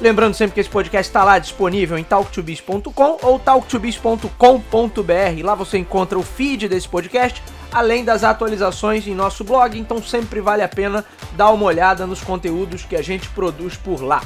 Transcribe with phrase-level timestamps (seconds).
[0.00, 5.42] Lembrando sempre que esse podcast está lá disponível em talktobiz.com ou talktobiz.com.br.
[5.42, 7.42] Lá você encontra o feed desse podcast,
[7.72, 12.22] além das atualizações em nosso blog, então sempre vale a pena dar uma olhada nos
[12.22, 14.22] conteúdos que a gente produz por lá.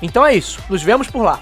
[0.00, 1.40] Então é isso, nos vemos por lá.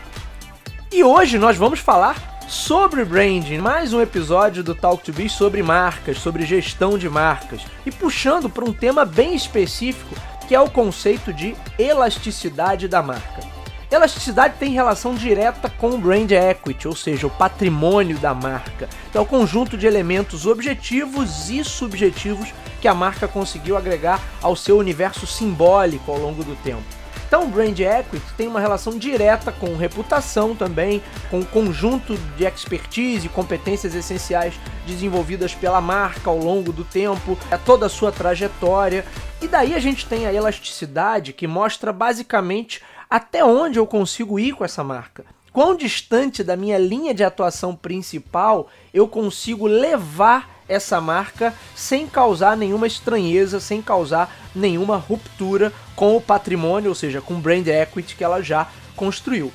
[0.92, 5.62] E hoje nós vamos falar sobre branding, mais um episódio do Talk to Biz sobre
[5.62, 10.14] marcas, sobre gestão de marcas e puxando para um tema bem específico
[10.48, 13.49] que é o conceito de elasticidade da marca.
[13.90, 19.18] Elasticidade tem relação direta com o brand equity, ou seja, o patrimônio da marca, que
[19.18, 24.78] é o conjunto de elementos objetivos e subjetivos que a marca conseguiu agregar ao seu
[24.78, 26.84] universo simbólico ao longo do tempo.
[27.26, 32.44] Então, o brand equity tem uma relação direta com reputação também, com o conjunto de
[32.44, 34.54] expertise e competências essenciais
[34.86, 39.04] desenvolvidas pela marca ao longo do tempo, é toda a sua trajetória.
[39.42, 44.52] E daí a gente tem a elasticidade que mostra basicamente até onde eu consigo ir
[44.52, 45.24] com essa marca.
[45.52, 52.56] Quão distante da minha linha de atuação principal eu consigo levar essa marca sem causar
[52.56, 58.14] nenhuma estranheza, sem causar nenhuma ruptura com o patrimônio, ou seja, com o brand equity
[58.14, 59.52] que ela já construiu.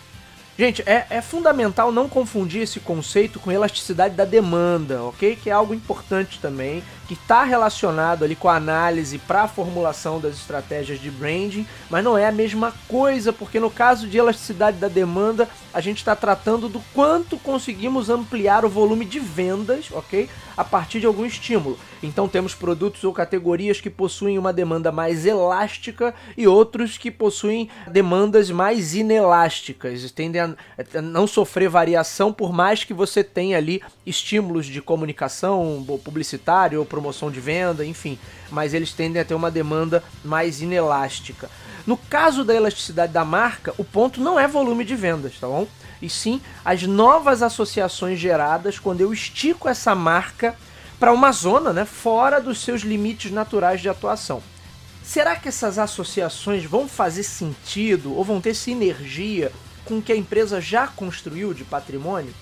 [0.58, 5.36] Gente, é, é, fundamental não confundir esse conceito com elasticidade da demanda, ok?
[5.36, 10.18] Que é algo importante também, que está relacionado ali com a análise para a formulação
[10.18, 14.78] das estratégias de branding, mas não é a mesma coisa, porque no caso de elasticidade
[14.78, 20.30] da demanda, a gente está tratando do quanto conseguimos ampliar o volume de vendas, ok?
[20.56, 21.78] A partir de algum estímulo.
[22.02, 27.70] Então temos produtos ou categorias que possuem uma demanda mais elástica e outros que possuem
[27.92, 30.56] demandas mais inelásticas, tendem a
[31.04, 37.30] não sofrer variação por mais que você tenha ali estímulos de comunicação, publicitário ou promoção
[37.30, 38.18] de venda, enfim,
[38.50, 41.50] mas eles tendem a ter uma demanda mais inelástica.
[41.86, 45.68] No caso da elasticidade da marca, o ponto não é volume de vendas, tá bom?
[46.02, 50.56] E sim as novas associações geradas quando eu estico essa marca
[51.00, 54.42] para uma zona né, fora dos seus limites naturais de atuação.
[55.04, 59.52] Será que essas associações vão fazer sentido ou vão ter sinergia
[59.84, 62.34] com o que a empresa já construiu de patrimônio?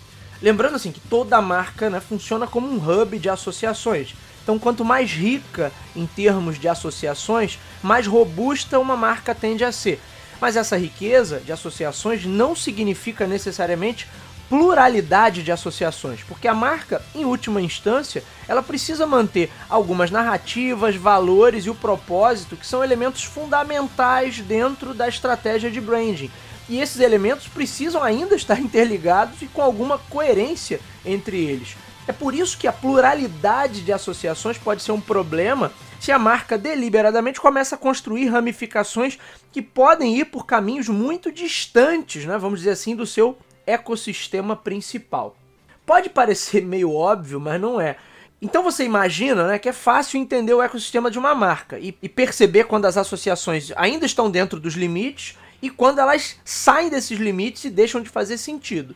[0.41, 4.15] Lembrando assim que toda marca né, funciona como um hub de associações.
[4.43, 9.99] Então, quanto mais rica em termos de associações, mais robusta uma marca tende a ser.
[10.39, 14.05] Mas essa riqueza de associações não significa necessariamente
[14.49, 21.65] pluralidade de associações, porque a marca, em última instância, ela precisa manter algumas narrativas, valores
[21.65, 26.29] e o propósito que são elementos fundamentais dentro da estratégia de branding.
[26.69, 31.75] E esses elementos precisam ainda estar interligados e com alguma coerência entre eles.
[32.07, 36.57] É por isso que a pluralidade de associações pode ser um problema se a marca
[36.57, 39.17] deliberadamente começa a construir ramificações
[39.53, 45.37] que podem ir por caminhos muito distantes, né, vamos dizer assim, do seu ecossistema principal.
[45.85, 47.95] Pode parecer meio óbvio, mas não é.
[48.41, 52.09] Então você imagina né, que é fácil entender o ecossistema de uma marca e, e
[52.09, 57.63] perceber quando as associações ainda estão dentro dos limites e quando elas saem desses limites
[57.63, 58.93] e deixam de fazer sentido.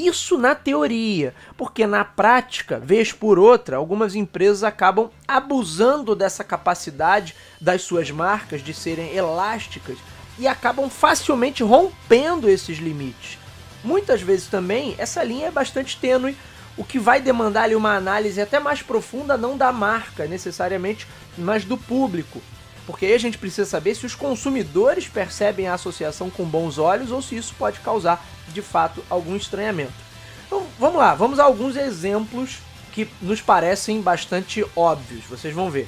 [0.00, 7.36] Isso na teoria, porque na prática, vez por outra, algumas empresas acabam abusando dessa capacidade
[7.60, 9.98] das suas marcas de serem elásticas
[10.38, 13.38] e acabam facilmente rompendo esses limites.
[13.84, 16.34] Muitas vezes também essa linha é bastante tênue,
[16.78, 21.06] o que vai demandar ali uma análise até mais profunda, não da marca necessariamente,
[21.36, 22.40] mas do público.
[22.90, 27.12] Porque aí a gente precisa saber se os consumidores percebem a associação com bons olhos
[27.12, 29.92] ou se isso pode causar de fato algum estranhamento.
[30.46, 32.58] Então vamos lá, vamos a alguns exemplos
[32.92, 35.86] que nos parecem bastante óbvios, vocês vão ver.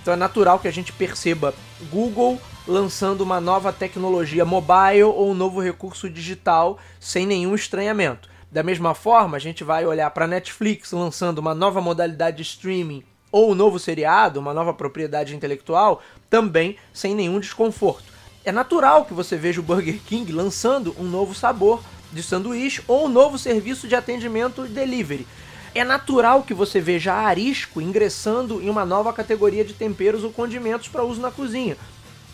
[0.00, 1.54] Então é natural que a gente perceba
[1.90, 8.30] Google lançando uma nova tecnologia mobile ou um novo recurso digital sem nenhum estranhamento.
[8.50, 13.04] Da mesma forma, a gente vai olhar para Netflix lançando uma nova modalidade de streaming
[13.30, 18.04] ou um novo seriado, uma nova propriedade intelectual, também sem nenhum desconforto.
[18.44, 21.82] É natural que você veja o Burger King lançando um novo sabor
[22.12, 25.26] de sanduíche ou um novo serviço de atendimento delivery.
[25.74, 30.32] É natural que você veja a Arisco ingressando em uma nova categoria de temperos ou
[30.32, 31.76] condimentos para uso na cozinha.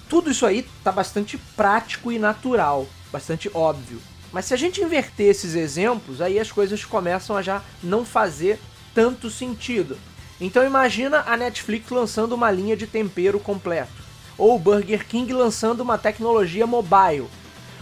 [0.08, 4.00] Tudo isso aí está bastante prático e natural, bastante óbvio.
[4.32, 8.58] Mas se a gente inverter esses exemplos, aí as coisas começam a já não fazer
[8.94, 9.96] tanto sentido.
[10.44, 14.04] Então imagina a Netflix lançando uma linha de tempero completo,
[14.36, 17.28] ou o Burger King lançando uma tecnologia mobile,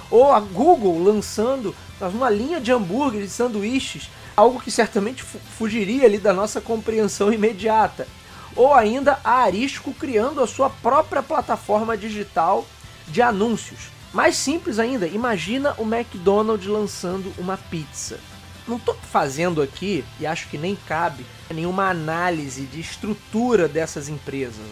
[0.09, 6.19] ou a Google lançando uma linha de hambúrgueres e sanduíches, algo que certamente fugiria ali
[6.19, 8.07] da nossa compreensão imediata.
[8.55, 12.65] Ou ainda a Arisco criando a sua própria plataforma digital
[13.09, 13.91] de anúncios.
[14.13, 18.21] Mais simples ainda, imagina o McDonald's lançando uma pizza.
[18.67, 24.65] Não estou fazendo aqui, e acho que nem cabe, nenhuma análise de estrutura dessas empresas,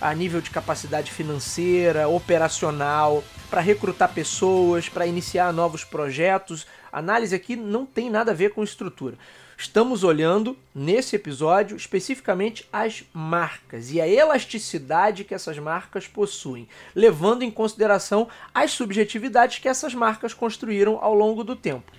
[0.00, 6.66] a nível de capacidade financeira, operacional, para recrutar pessoas, para iniciar novos projetos.
[6.90, 9.16] A análise aqui não tem nada a ver com estrutura.
[9.56, 17.42] Estamos olhando nesse episódio especificamente as marcas e a elasticidade que essas marcas possuem, levando
[17.42, 21.92] em consideração as subjetividades que essas marcas construíram ao longo do tempo.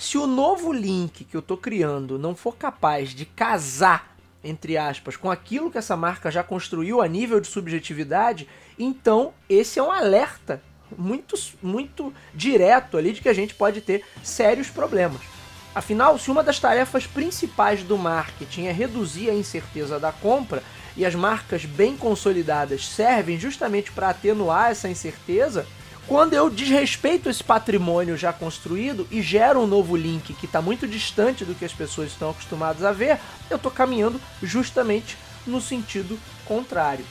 [0.00, 5.14] Se o novo link que eu estou criando não for capaz de casar, entre aspas,
[5.14, 8.48] com aquilo que essa marca já construiu a nível de subjetividade,
[8.78, 10.62] então esse é um alerta
[10.96, 15.20] muito, muito direto ali de que a gente pode ter sérios problemas.
[15.74, 20.62] Afinal, se uma das tarefas principais do marketing é reduzir a incerteza da compra,
[20.96, 25.66] e as marcas bem consolidadas servem justamente para atenuar essa incerteza,
[26.10, 30.84] quando eu desrespeito esse patrimônio já construído e gero um novo link que está muito
[30.84, 36.18] distante do que as pessoas estão acostumadas a ver, eu estou caminhando justamente no sentido
[36.44, 37.04] contrário.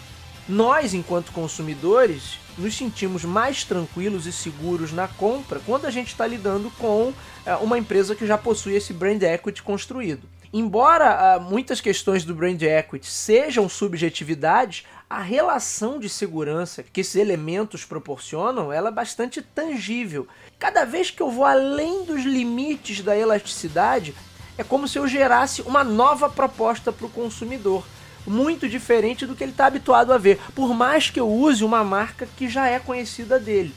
[0.50, 6.28] Nós, enquanto consumidores, nos sentimos mais tranquilos e seguros na compra quando a gente está
[6.28, 7.14] lidando com
[7.46, 10.28] é, uma empresa que já possui esse brand equity construído.
[10.52, 17.16] Embora uh, muitas questões do brand equity sejam subjetividades, a relação de segurança que esses
[17.16, 20.28] elementos proporcionam, ela é bastante tangível.
[20.58, 24.16] Cada vez que eu vou além dos limites da elasticidade,
[24.58, 27.86] é como se eu gerasse uma nova proposta para o consumidor,
[28.26, 31.84] muito diferente do que ele está habituado a ver, por mais que eu use uma
[31.84, 33.74] marca que já é conhecida dele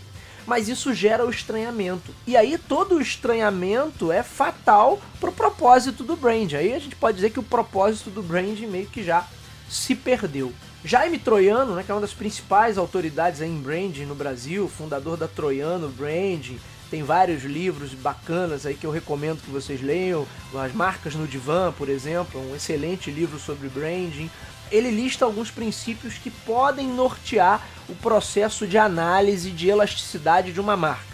[0.47, 2.15] mas isso gera o estranhamento.
[2.27, 6.53] E aí todo o estranhamento é fatal pro propósito do brand.
[6.55, 9.27] Aí a gente pode dizer que o propósito do brand meio que já
[9.69, 10.53] se perdeu.
[10.85, 15.29] Jaime Troiano, né, que é uma das principais autoridades em branding no Brasil, fundador da
[15.29, 16.59] Troiano Branding,
[16.91, 20.27] tem vários livros bacanas aí que eu recomendo que vocês leiam.
[20.55, 24.29] As Marcas no Divã, por exemplo, um excelente livro sobre branding
[24.73, 30.77] ele lista alguns princípios que podem nortear o processo de análise de elasticidade de uma
[30.77, 31.13] marca.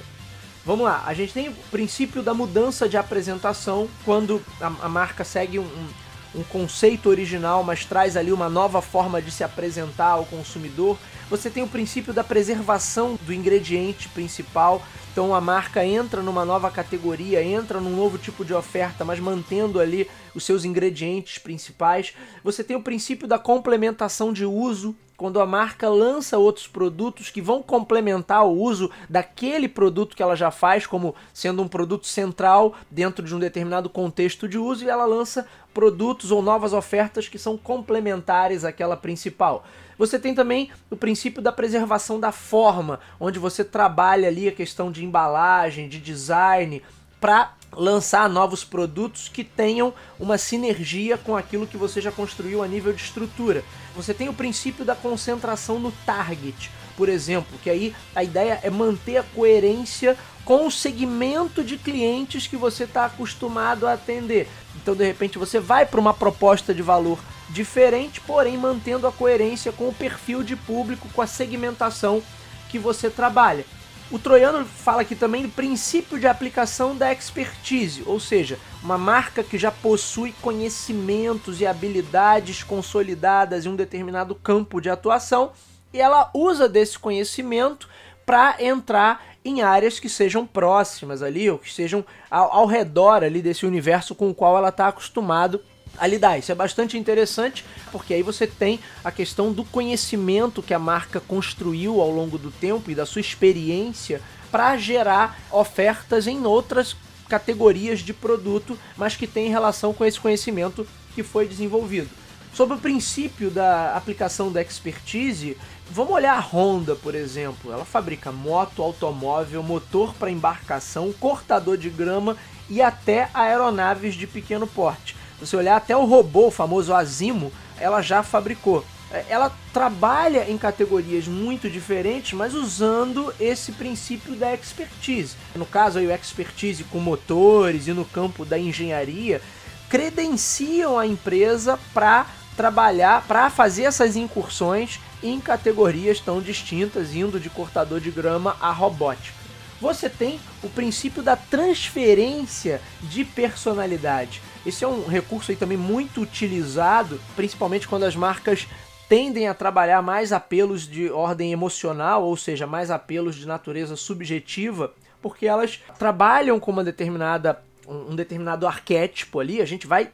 [0.65, 5.25] Vamos lá, a gente tem o princípio da mudança de apresentação quando a, a marca
[5.25, 10.11] segue um, um, um conceito original, mas traz ali uma nova forma de se apresentar
[10.11, 10.97] ao consumidor.
[11.31, 14.83] Você tem o princípio da preservação do ingrediente principal,
[15.19, 19.81] então a marca entra numa nova categoria, entra num novo tipo de oferta, mas mantendo
[19.81, 22.15] ali os seus ingredientes principais.
[22.45, 27.43] Você tem o princípio da complementação de uso, quando a marca lança outros produtos que
[27.43, 32.77] vão complementar o uso daquele produto que ela já faz, como sendo um produto central
[32.89, 37.41] dentro de um determinado contexto de uso, e ela lança produtos ou novas ofertas que
[37.41, 39.65] são complementares àquela principal.
[39.99, 44.93] Você tem também o princípio da preservação da forma, onde você trabalha ali a questão
[44.93, 46.81] de embalagem, de design,
[47.21, 52.69] para lançar novos produtos que tenham uma sinergia com aquilo que você já construiu a
[52.69, 53.65] nível de estrutura.
[53.95, 58.71] Você tem o princípio da concentração no target, por exemplo, que aí a ideia é
[58.71, 64.49] manter a coerência com o segmento de clientes que você está acostumado a atender.
[64.77, 69.73] Então, de repente, você vai para uma proposta de valor diferente, porém mantendo a coerência
[69.73, 72.23] com o perfil de público, com a segmentação
[72.69, 73.65] que você trabalha.
[74.11, 79.43] O Troiano fala aqui também do princípio de aplicação da expertise, ou seja, uma marca
[79.43, 85.53] que já possui conhecimentos e habilidades consolidadas em um determinado campo de atuação
[85.93, 87.89] e ela usa desse conhecimento
[88.25, 93.43] para entrar em áreas que sejam próximas ali ou que sejam ao, ao redor ali
[93.43, 95.61] desse universo com o qual ela está acostumado
[96.07, 96.39] lidar.
[96.39, 101.21] Isso é bastante interessante porque aí você tem a questão do conhecimento que a marca
[101.21, 106.97] construiu ao longo do tempo e da sua experiência para gerar ofertas em outras
[107.29, 112.09] categorias de produto, mas que tem relação com esse conhecimento que foi desenvolvido.
[112.55, 115.57] Sobre o princípio da aplicação da expertise,
[115.91, 117.71] vamos olhar a Honda, por exemplo.
[117.71, 122.37] Ela fabrica moto, automóvel, motor para embarcação, cortador de grama
[122.69, 125.15] e até aeronaves de pequeno porte.
[125.41, 128.85] Você olhar até o robô, o famoso Asimo, ela já fabricou.
[129.11, 135.37] É, ela trabalha em categorias muito diferentes, mas usando esse princípio da expertise.
[135.55, 139.41] No caso, aí, o expertise com motores e no campo da engenharia
[139.89, 142.27] credenciam a empresa para
[142.57, 148.71] trabalhar, para fazer essas incursões em categorias tão distintas, indo de cortador de grama a
[148.71, 149.39] robótica.
[149.81, 154.43] Você tem o princípio da transferência de personalidade.
[154.69, 158.69] Esse é um recurso aí também muito utilizado, principalmente quando as marcas
[159.09, 164.93] tendem a trabalhar mais apelos de ordem emocional, ou seja, mais apelos de natureza subjetiva,
[165.23, 169.63] porque elas trabalham com uma determinada um determinado arquétipo ali.
[169.63, 170.11] A gente vai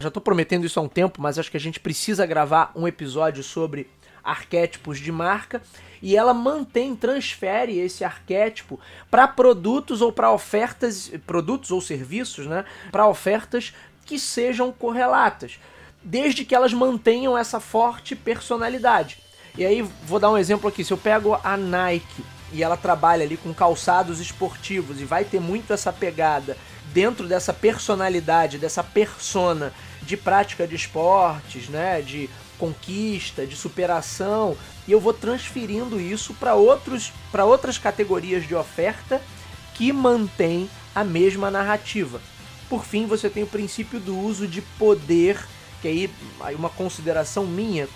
[0.00, 2.88] já estou prometendo isso há um tempo, mas acho que a gente precisa gravar um
[2.88, 3.90] episódio sobre
[4.24, 5.62] arquétipos de marca
[6.00, 8.78] e ela mantém, transfere esse arquétipo
[9.10, 12.64] para produtos ou para ofertas, produtos ou serviços, né?
[12.92, 13.74] Para ofertas
[14.08, 15.60] que sejam correlatas,
[16.02, 19.18] desde que elas mantenham essa forte personalidade.
[19.56, 23.22] E aí vou dar um exemplo aqui, se eu pego a Nike e ela trabalha
[23.24, 26.56] ali com calçados esportivos e vai ter muito essa pegada
[26.90, 34.92] dentro dessa personalidade, dessa persona de prática de esportes, né, de conquista, de superação, e
[34.92, 39.20] eu vou transferindo isso para outros para outras categorias de oferta
[39.74, 42.20] que mantém a mesma narrativa.
[42.68, 45.42] Por fim, você tem o princípio do uso de poder,
[45.80, 46.10] que aí,
[46.40, 47.88] aí uma consideração minha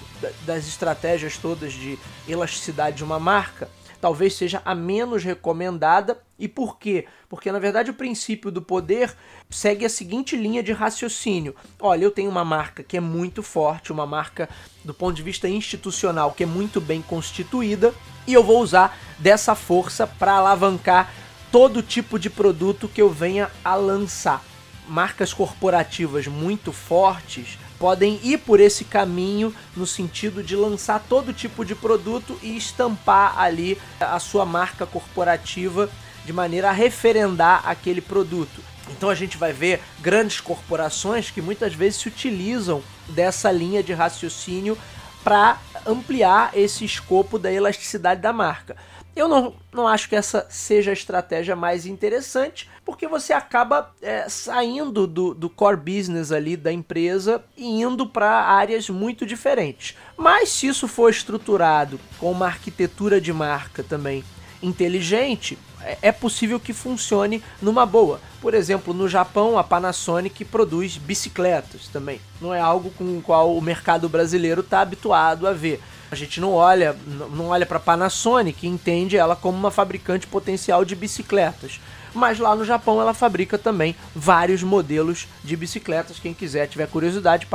[0.47, 3.69] das estratégias todas de elasticidade de uma marca,
[4.01, 6.19] talvez seja a menos recomendada.
[6.39, 7.07] E por quê?
[7.29, 9.15] Porque na verdade o princípio do poder
[9.51, 13.93] segue a seguinte linha de raciocínio: olha, eu tenho uma marca que é muito forte,
[13.93, 14.49] uma marca
[14.83, 17.95] do ponto de vista institucional que é muito bem constituída,
[18.27, 21.13] e eu vou usar dessa força para alavancar
[21.53, 24.43] todo tipo de produto que eu venha a lançar
[24.89, 31.65] marcas corporativas muito fortes podem ir por esse caminho no sentido de lançar todo tipo
[31.65, 35.91] de produto e estampar ali a sua marca corporativa
[36.25, 38.63] de maneira a referendar aquele produto.
[38.89, 43.93] Então a gente vai ver grandes corporações que muitas vezes se utilizam dessa linha de
[43.93, 44.79] raciocínio
[45.25, 48.77] para ampliar esse escopo da elasticidade da marca.
[49.15, 54.27] Eu não, não acho que essa seja a estratégia mais interessante, porque você acaba é,
[54.29, 59.97] saindo do, do core business ali da empresa e indo para áreas muito diferentes.
[60.17, 64.25] Mas se isso for estruturado com uma arquitetura de marca também
[64.63, 68.21] inteligente, é, é possível que funcione numa boa.
[68.41, 72.21] Por exemplo, no Japão, a Panasonic produz bicicletas também.
[72.41, 75.81] Não é algo com o qual o mercado brasileiro está habituado a ver.
[76.11, 80.85] A gente não olha, não olha para Panasonic e entende ela como uma fabricante potencial
[80.85, 81.81] de bicicletas.
[82.15, 86.19] Mas lá no Japão ela fabrica também vários modelos de bicicletas.
[86.19, 87.47] Quem quiser, tiver curiosidade,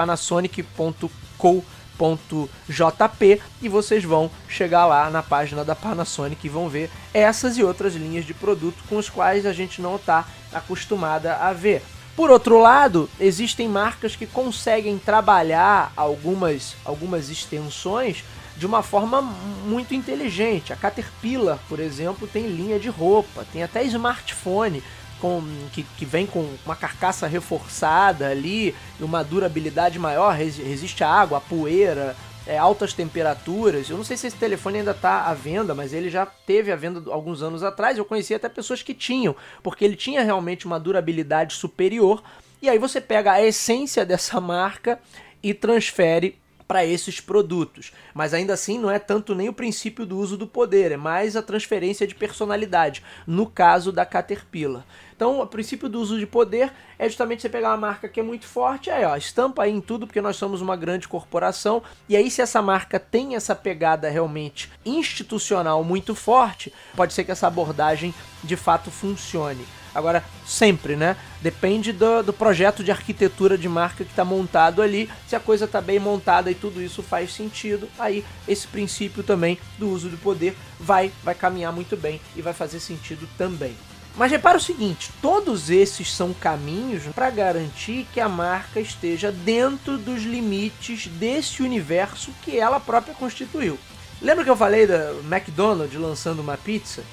[1.98, 7.64] panasonic.co.jp e vocês vão chegar lá na página da Panasonic e vão ver essas e
[7.64, 11.84] outras linhas de produto com os quais a gente não está acostumada a ver.
[12.16, 18.24] Por outro lado, existem marcas que conseguem trabalhar algumas, algumas extensões
[18.56, 20.74] de uma forma muito inteligente.
[20.74, 24.82] A Caterpillar, por exemplo, tem linha de roupa, tem até smartphone
[25.22, 25.42] com,
[25.74, 31.42] que, que vem com uma carcaça reforçada ali uma durabilidade maior, resiste à água, à
[31.42, 32.16] poeira,
[32.48, 33.90] é, altas temperaturas.
[33.90, 36.76] Eu não sei se esse telefone ainda está à venda, mas ele já teve à
[36.76, 37.98] venda alguns anos atrás.
[37.98, 42.24] Eu conheci até pessoas que tinham, porque ele tinha realmente uma durabilidade superior.
[42.62, 45.00] E aí você pega a essência dessa marca
[45.44, 47.92] e transfere para esses produtos.
[48.14, 51.36] Mas ainda assim não é tanto nem o princípio do uso do poder, é mais
[51.36, 54.86] a transferência de personalidade, no caso da Caterpillar.
[55.16, 58.24] Então, o princípio do uso de poder é justamente você pegar uma marca que é
[58.24, 62.16] muito forte, aí ó, estampa aí em tudo, porque nós somos uma grande corporação, e
[62.16, 67.48] aí se essa marca tem essa pegada realmente institucional muito forte, pode ser que essa
[67.48, 69.66] abordagem de fato funcione.
[69.98, 71.18] Agora, sempre, né?
[71.42, 75.10] Depende do, do projeto de arquitetura de marca que está montado ali.
[75.28, 79.58] Se a coisa está bem montada e tudo isso faz sentido, aí esse princípio também
[79.80, 83.76] do uso do poder vai, vai caminhar muito bem e vai fazer sentido também.
[84.16, 89.98] Mas repara o seguinte: todos esses são caminhos para garantir que a marca esteja dentro
[89.98, 93.80] dos limites desse universo que ela própria constituiu.
[94.22, 97.04] Lembra que eu falei da McDonald's lançando uma pizza?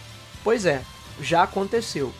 [0.42, 0.82] Pois é,
[1.18, 2.12] já aconteceu.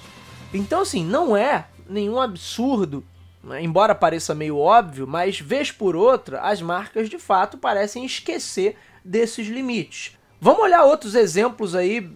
[0.54, 3.04] Então, assim, não é nenhum absurdo,
[3.42, 3.60] né?
[3.60, 9.48] embora pareça meio óbvio, mas vez por outra, as marcas de fato parecem esquecer desses
[9.48, 10.16] limites.
[10.40, 12.08] Vamos olhar outros exemplos aí,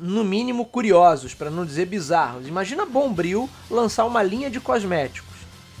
[0.00, 2.48] no mínimo curiosos, para não dizer bizarros.
[2.48, 5.32] Imagina Bombril lançar uma linha de cosméticos.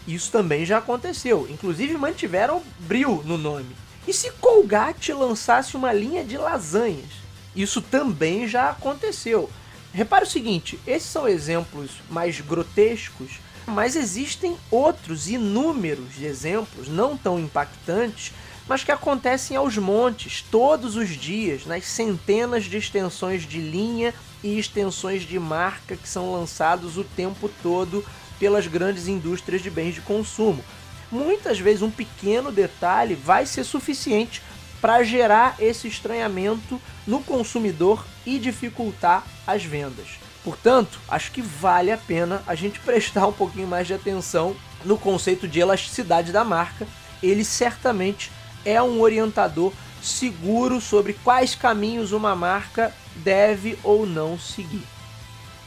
[0.06, 1.48] Isso também já aconteceu.
[1.50, 3.74] Inclusive mantiveram Bril no nome.
[4.06, 7.24] E se Colgate lançasse uma linha de lasanhas?
[7.56, 9.50] Isso também já aconteceu.
[9.94, 17.38] Repare o seguinte: esses são exemplos mais grotescos, mas existem outros inúmeros exemplos não tão
[17.38, 18.32] impactantes,
[18.66, 24.58] mas que acontecem aos montes, todos os dias, nas centenas de extensões de linha e
[24.58, 28.04] extensões de marca que são lançados o tempo todo
[28.38, 30.64] pelas grandes indústrias de bens de consumo.
[31.08, 34.42] Muitas vezes um pequeno detalhe vai ser suficiente
[34.84, 40.18] para gerar esse estranhamento no consumidor e dificultar as vendas.
[40.44, 44.98] Portanto, acho que vale a pena a gente prestar um pouquinho mais de atenção no
[44.98, 46.86] conceito de elasticidade da marca.
[47.22, 48.30] Ele certamente
[48.62, 54.84] é um orientador seguro sobre quais caminhos uma marca deve ou não seguir.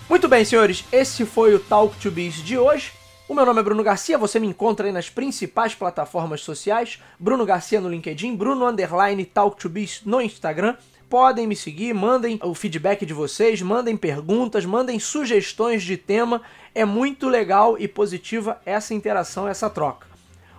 [0.08, 2.92] Muito bem, senhores, esse foi o Talk to Biz de hoje.
[3.28, 7.46] O meu nome é Bruno Garcia, você me encontra aí nas principais plataformas sociais, Bruno
[7.46, 10.78] Garcia no LinkedIn, Bruno Underline Talk to Biz no Instagram.
[11.10, 16.42] Podem me seguir, mandem o feedback de vocês, mandem perguntas, mandem sugestões de tema.
[16.74, 20.08] É muito legal e positiva essa interação, essa troca.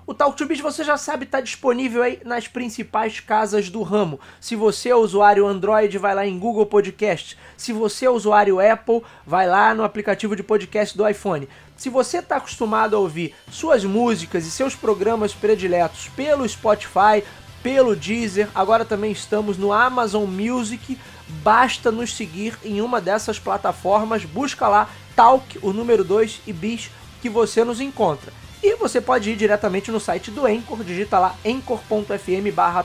[0.09, 4.18] O Talk to Biz você já sabe está disponível aí nas principais casas do ramo.
[4.40, 7.37] Se você é usuário Android, vai lá em Google Podcast.
[7.59, 11.47] Se você é usuário Apple, vai lá no aplicativo de podcast do iPhone.
[11.77, 17.23] Se você está acostumado a ouvir suas músicas e seus programas prediletos pelo Spotify,
[17.62, 20.99] pelo Deezer, agora também estamos no Amazon Music.
[21.42, 26.90] Basta nos seguir em uma dessas plataformas, busca lá Talk, o número 2 e Bis
[27.21, 28.38] que você nos encontra.
[28.62, 32.85] E você pode ir diretamente no site do Anchor, digita lá anchor.fm barra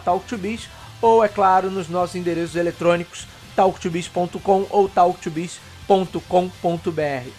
[1.01, 7.29] ou é claro, nos nossos endereços eletrônicos talktobiz.com ou talktobiz.com.br.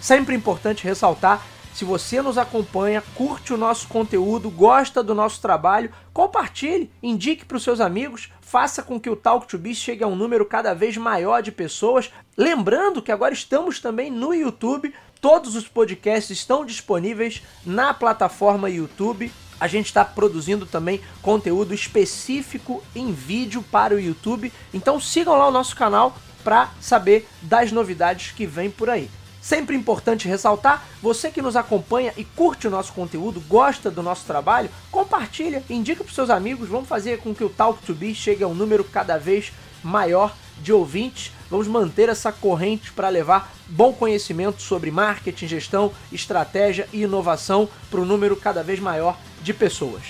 [0.00, 1.42] Sempre importante ressaltar,
[1.74, 7.56] se você nos acompanha, curte o nosso conteúdo, gosta do nosso trabalho, compartilhe, indique para
[7.56, 10.72] os seus amigos, faça com que o Talk to Biz chegue a um número cada
[10.72, 12.12] vez maior de pessoas.
[12.36, 19.32] Lembrando que agora estamos também no YouTube, Todos os podcasts estão disponíveis na plataforma YouTube.
[19.58, 24.52] A gente está produzindo também conteúdo específico em vídeo para o YouTube.
[24.74, 29.08] Então sigam lá o nosso canal para saber das novidades que vem por aí.
[29.40, 34.26] Sempre importante ressaltar, você que nos acompanha e curte o nosso conteúdo, gosta do nosso
[34.26, 38.44] trabalho, compartilha, indica para seus amigos, vamos fazer com que o Talk to Be chegue
[38.44, 39.52] a um número cada vez
[39.84, 41.30] maior de ouvintes.
[41.50, 48.00] Vamos manter essa corrente para levar bom conhecimento sobre marketing, gestão, estratégia e inovação para
[48.00, 50.02] um número cada vez maior de pessoas.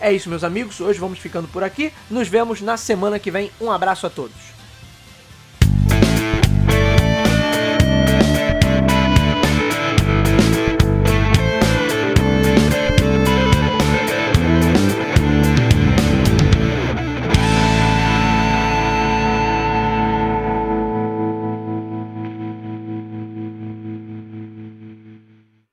[0.00, 0.80] É isso, meus amigos.
[0.80, 1.92] Hoje vamos ficando por aqui.
[2.10, 3.50] Nos vemos na semana que vem.
[3.60, 4.61] Um abraço a todos.